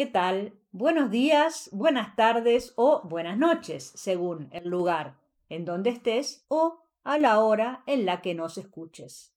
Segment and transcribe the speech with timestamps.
[0.00, 0.58] ¿Qué tal?
[0.72, 5.18] Buenos días, buenas tardes o buenas noches, según el lugar
[5.50, 9.34] en donde estés o a la hora en la que nos escuches.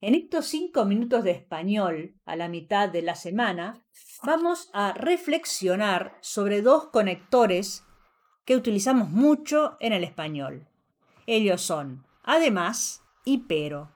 [0.00, 3.84] En estos cinco minutos de español, a la mitad de la semana,
[4.22, 7.82] vamos a reflexionar sobre dos conectores
[8.44, 10.68] que utilizamos mucho en el español.
[11.26, 13.90] Ellos son además y pero.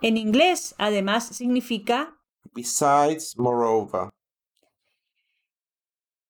[0.00, 2.16] En inglés, además significa
[2.54, 4.08] Besides, moreover.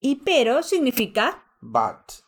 [0.01, 2.25] Y pero significa But.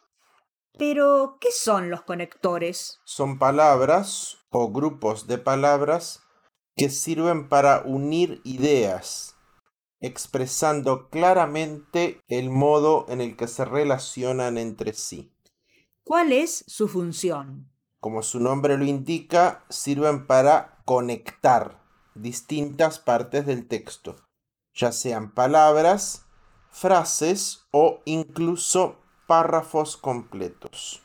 [0.78, 3.00] pero ¿qué son los conectores?
[3.04, 6.22] Son palabras o grupos de palabras
[6.76, 9.36] que sirven para unir ideas,
[10.00, 15.32] expresando claramente el modo en el que se relacionan entre sí.
[16.04, 17.70] ¿Cuál es su función?
[18.00, 21.80] Como su nombre lo indica, sirven para conectar
[22.14, 24.16] distintas partes del texto,
[24.74, 26.26] ya sean palabras,
[26.72, 28.96] frases o incluso
[29.28, 31.00] párrafos completos.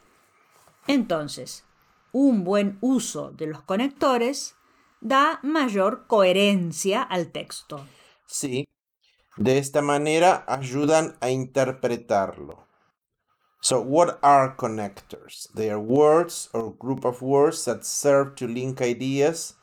[0.88, 1.66] Entonces,
[2.12, 4.56] un buen uso de los conectores
[5.02, 7.86] da mayor coherencia al texto.
[8.26, 8.66] Sí,
[9.36, 12.66] de esta manera ayudan a interpretarlo.
[13.62, 15.50] So, what are connectors?
[15.54, 19.56] They are words or group of words that serve to link ideas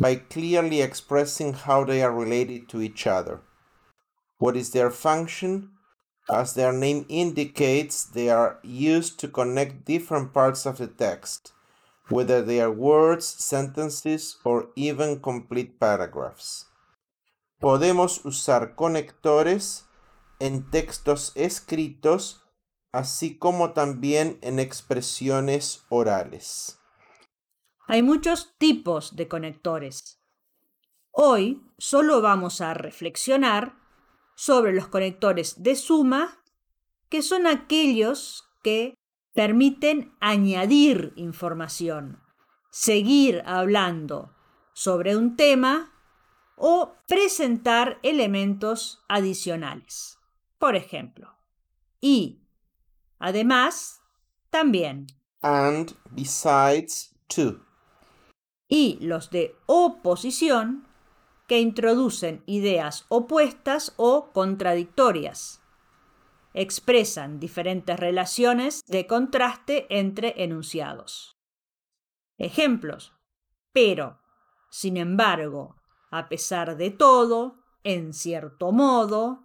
[0.00, 3.42] by clearly expressing how they are related to each other.
[4.44, 5.70] What is their function?
[6.28, 11.54] As their name indicates, they are used to connect different parts of the text,
[12.10, 16.66] whether they are words, sentences, or even complete paragraphs.
[17.58, 19.86] Podemos usar conectores
[20.38, 22.42] en textos escritos,
[22.92, 26.78] así como también en expresiones orales.
[27.86, 30.20] Hay muchos tipos de conectores.
[31.12, 33.83] Hoy solo vamos a reflexionar
[34.34, 36.40] sobre los conectores de suma,
[37.08, 38.94] que son aquellos que
[39.32, 42.22] permiten añadir información,
[42.70, 44.34] seguir hablando
[44.72, 45.92] sobre un tema
[46.56, 50.18] o presentar elementos adicionales.
[50.58, 51.36] Por ejemplo,
[52.00, 52.40] y,
[53.18, 54.00] además,
[54.50, 55.06] también.
[55.42, 57.60] And besides, too.
[58.68, 60.86] Y los de oposición
[61.46, 65.60] que introducen ideas opuestas o contradictorias.
[66.54, 71.36] Expresan diferentes relaciones de contraste entre enunciados.
[72.38, 73.12] Ejemplos.
[73.72, 74.20] Pero,
[74.70, 75.76] sin embargo,
[76.10, 79.40] a pesar de todo, en cierto modo,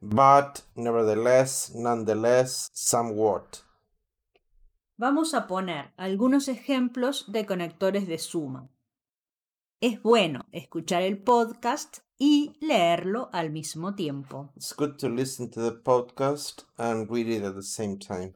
[0.00, 3.64] But, nevertheless, nonetheless, somewhat.
[4.98, 8.70] vamos a poner algunos ejemplos de conectores de suma.
[9.82, 14.50] Es bueno escuchar el podcast y leerlo al mismo tiempo.
[14.56, 18.32] It's good to listen to the podcast and read it at the same time.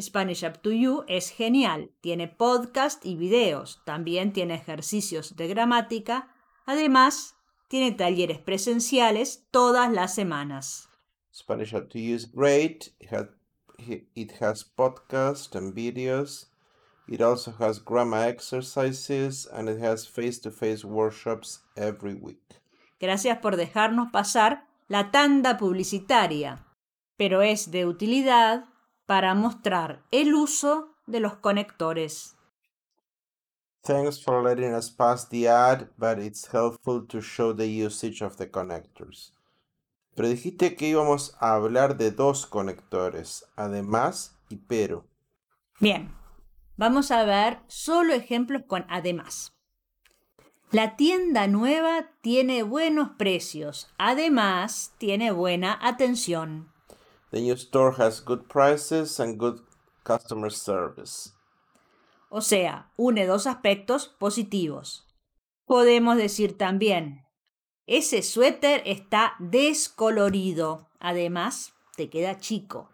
[0.00, 1.90] Spanish Up to You es genial.
[2.00, 3.82] Tiene podcast y videos.
[3.84, 6.32] También tiene ejercicios de gramática.
[6.66, 7.34] Además,
[7.66, 10.88] tiene talleres presenciales todas las semanas.
[11.34, 12.94] Spanish Up to You is great.
[13.00, 13.26] It has,
[14.14, 16.51] it has podcasts and videos.
[17.08, 22.60] It also has grammar exercises and it has face to face workshops every week.
[23.00, 26.64] Gracias por dejarnos pasar la tanda publicitaria,
[27.16, 28.66] pero es de utilidad
[29.06, 32.36] para mostrar el uso de los conectores.
[33.82, 38.36] Thanks for letting us pass the ad, but it's helpful to show the usage of
[38.36, 39.32] the connectors.
[40.14, 45.04] Pero dijiste que íbamos a hablar de dos conectores, además y pero.
[45.80, 46.14] Bien,
[46.76, 49.52] vamos a ver solo ejemplos con además.
[50.70, 56.72] La tienda nueva tiene buenos precios, además tiene buena atención.
[57.30, 59.60] The new store has good prices and good
[60.04, 61.32] customer service.
[62.30, 65.06] O sea, une dos aspectos positivos.
[65.66, 67.26] Podemos decir también,
[67.86, 72.91] ese suéter está descolorido, además te queda chico.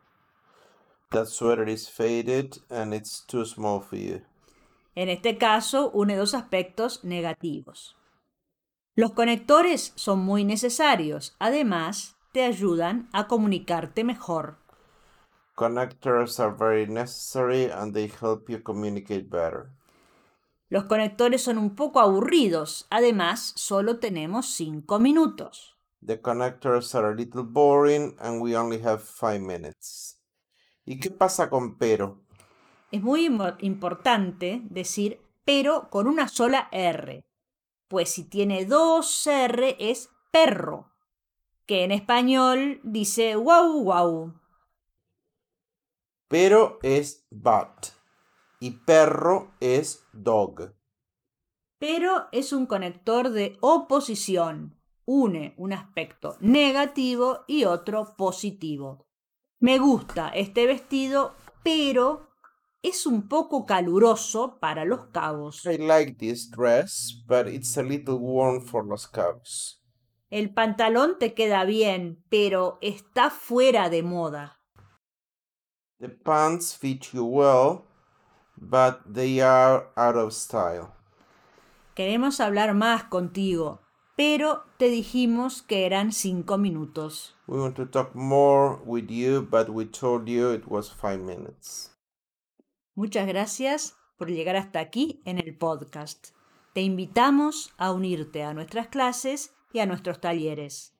[1.10, 4.20] That sweater is faded and it's too small for you.
[4.94, 7.96] En este caso, une dos aspectos negativos.
[8.94, 14.58] Los conectores son muy necesarios, además te ayudan a comunicarte mejor.
[15.54, 19.70] Connectors are very necessary and they help you communicate better.
[20.68, 25.76] Los conectores son un poco aburridos, además solo tenemos 5 minutos.
[26.04, 30.17] The connectors are a little boring and we only have five minutes.
[30.90, 32.06] ¿Y qué pasa con pero?
[32.90, 37.24] Es muy im- importante decir pero con una sola R,
[37.88, 40.92] pues si tiene dos R es perro.
[41.66, 44.34] que en español dice wow wow.
[46.28, 47.88] Pero es but
[48.60, 50.74] y perro es dog.
[51.80, 54.80] Pero es un conector de oposición.
[55.06, 59.07] Une un aspecto negativo y otro positivo.
[59.60, 61.34] Me gusta este vestido,
[61.64, 62.28] pero
[62.80, 65.66] es un poco caluroso para los cabos.
[65.66, 69.82] I like this dress, but it's a little warm for los cabos.
[70.30, 74.60] El pantalón te queda bien, pero está fuera de moda.
[75.98, 77.86] The pants fit you well,
[78.56, 80.92] but they are out of style.
[81.94, 83.80] Queremos hablar más contigo,
[84.18, 87.36] pero te dijimos que eran cinco minutos.
[87.46, 91.96] We want to talk more with you, but we told you it was five minutes.
[92.96, 96.30] Muchas gracias por llegar hasta aquí en el podcast.
[96.72, 100.98] Te invitamos a unirte a nuestras clases y a nuestros talleres.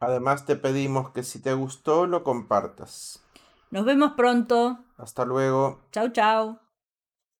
[0.00, 3.24] Además te pedimos que si te gustó lo compartas.
[3.70, 4.80] Nos vemos pronto.
[4.96, 5.84] Hasta luego.
[5.92, 6.67] Chao, chao.